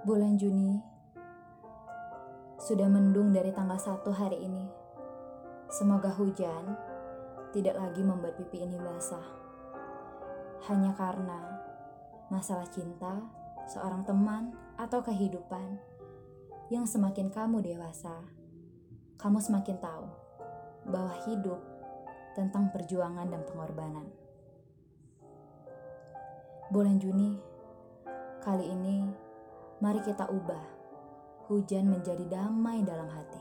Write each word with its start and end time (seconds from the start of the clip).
Bulan 0.00 0.40
Juni 0.40 0.80
sudah 2.56 2.88
mendung 2.88 3.36
dari 3.36 3.52
tanggal 3.52 3.76
1 3.76 4.00
hari 4.16 4.40
ini. 4.48 4.64
Semoga 5.68 6.08
hujan 6.16 6.72
tidak 7.52 7.76
lagi 7.76 8.00
membuat 8.00 8.40
pipi 8.40 8.64
ini 8.64 8.80
basah. 8.80 9.28
Hanya 10.72 10.96
karena 10.96 11.36
masalah 12.32 12.64
cinta, 12.72 13.20
seorang 13.68 14.00
teman, 14.08 14.56
atau 14.80 15.04
kehidupan 15.04 15.76
yang 16.72 16.88
semakin 16.88 17.28
kamu 17.28 17.60
dewasa, 17.60 18.24
kamu 19.20 19.36
semakin 19.36 19.76
tahu 19.84 20.08
bahwa 20.88 21.12
hidup 21.28 21.60
tentang 22.32 22.72
perjuangan 22.72 23.28
dan 23.28 23.44
pengorbanan. 23.44 24.08
Bulan 26.72 26.96
Juni, 26.96 27.36
kali 28.40 28.64
ini 28.64 29.28
mari 29.80 30.04
kita 30.04 30.28
ubah 30.28 30.60
hujan 31.48 31.88
menjadi 31.88 32.22
damai 32.28 32.84
dalam 32.84 33.08
hati. 33.08 33.40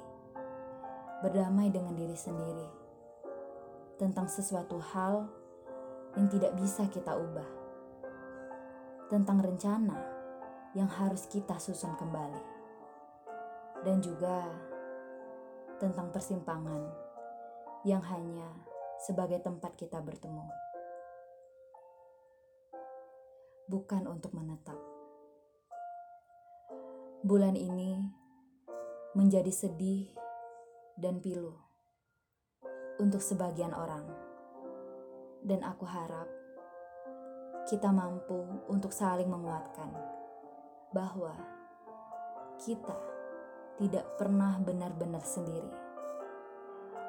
Berdamai 1.20 1.67
dengan 1.67 1.93
diri 1.99 2.16
sendiri 2.16 2.67
tentang 3.99 4.31
sesuatu 4.31 4.80
hal 4.80 5.27
yang 6.16 6.31
tidak 6.31 6.55
bisa 6.55 6.88
kita 6.88 7.11
ubah. 7.11 7.49
Tentang 9.11 9.44
rencana 9.44 9.99
yang 10.73 10.88
harus 10.88 11.27
kita 11.27 11.59
susun 11.59 11.94
kembali. 11.99 12.44
Dan 13.83 13.99
juga 13.99 14.47
tentang 15.75 16.08
persimpangan 16.08 16.88
yang 17.83 18.03
hanya 18.08 18.47
sebagai 19.03 19.44
tempat 19.44 19.75
kita 19.75 19.99
bertemu. 19.99 20.47
Bukan 23.67 24.08
untuk 24.08 24.31
menetap. 24.33 24.88
Bulan 27.30 27.53
ini 27.53 27.94
menjadi 29.13 29.53
sedih 29.53 30.09
dan 30.97 31.22
pilu 31.22 31.53
untuk 32.97 33.22
sebagian 33.22 33.69
orang. 33.69 34.02
Dan 35.45 35.61
aku 35.61 35.85
harap 35.85 36.25
kita 37.69 37.94
mampu 37.94 38.66
untuk 38.66 38.89
saling 38.89 39.30
menguatkan 39.30 39.94
bahwa 40.89 41.38
kita 42.57 42.97
tidak 43.77 44.09
pernah 44.17 44.57
benar-benar 44.57 45.22
sendiri. 45.22 45.69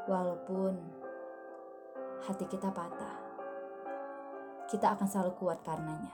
Walaupun 0.05 0.85
hati 2.29 2.45
kita 2.45 2.69
patah, 2.69 3.17
kita 4.69 5.01
akan 5.01 5.09
selalu 5.09 5.33
kuat 5.41 5.65
karenanya. 5.65 6.13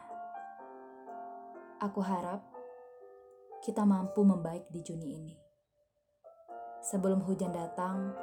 Aku 1.82 1.98
harap 2.06 2.55
kita 3.66 3.82
mampu 3.82 4.22
membaik 4.22 4.70
di 4.70 4.78
Juni 4.78 5.18
ini. 5.18 5.34
Sebelum 6.86 7.18
hujan 7.26 7.50
datang, 7.50 8.14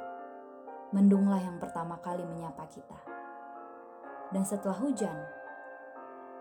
mendunglah 0.96 1.36
yang 1.36 1.60
pertama 1.60 2.00
kali 2.00 2.24
menyapa 2.24 2.64
kita. 2.72 2.96
Dan 4.32 4.40
setelah 4.48 4.80
hujan, 4.80 5.12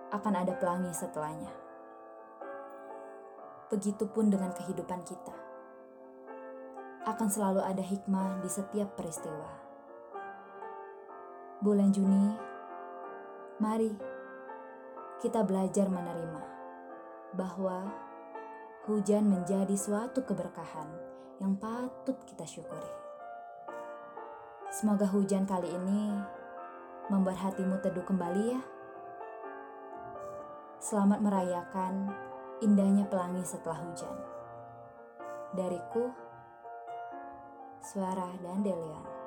akan 0.08 0.34
ada 0.40 0.56
pelangi 0.56 0.96
setelahnya. 0.96 1.52
Begitupun 3.68 4.32
dengan 4.32 4.56
kehidupan 4.56 5.04
kita 5.04 5.36
akan 7.04 7.28
selalu 7.28 7.60
ada 7.60 7.84
hikmah 7.84 8.40
di 8.40 8.48
setiap 8.48 8.96
peristiwa. 8.96 9.52
Bulan 11.60 11.92
Juni, 11.92 12.40
mari 13.60 13.92
kita 15.20 15.44
belajar 15.44 15.92
menerima 15.92 16.44
bahwa 17.36 17.92
hujan 18.84 19.24
menjadi 19.32 19.80
suatu 19.80 20.28
keberkahan 20.28 20.92
yang 21.40 21.56
patut 21.56 22.20
kita 22.28 22.44
syukuri. 22.44 22.92
Semoga 24.68 25.08
hujan 25.08 25.48
kali 25.48 25.72
ini 25.72 26.12
membuat 27.08 27.40
hatimu 27.40 27.80
teduh 27.80 28.04
kembali 28.04 28.44
ya. 28.52 28.62
Selamat 30.84 31.24
merayakan 31.24 32.12
indahnya 32.60 33.08
pelangi 33.08 33.48
setelah 33.48 33.80
hujan. 33.88 34.16
Dariku, 35.56 36.12
Suara 37.80 38.36
dan 38.44 38.68
Delion. 38.68 39.23